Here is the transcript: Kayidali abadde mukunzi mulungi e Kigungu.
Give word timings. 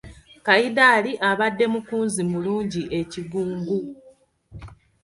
Kayidali 0.45 1.11
abadde 1.29 1.65
mukunzi 1.73 2.21
mulungi 2.31 2.81
e 2.99 3.01
Kigungu. 3.11 3.79